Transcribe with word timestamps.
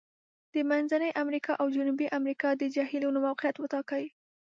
د 0.53 0.55
منځني 0.69 1.09
امریکا 1.23 1.51
او 1.61 1.65
جنوبي 1.75 2.07
امریکا 2.17 2.49
د 2.55 2.63
جهیلونو 2.75 3.17
موقعیت 3.27 3.55
وټاکئ. 3.59 4.05